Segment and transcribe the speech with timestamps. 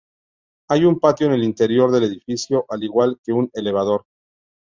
[0.67, 4.07] Hay un patio en el interior del edificio, al igual que un elevador.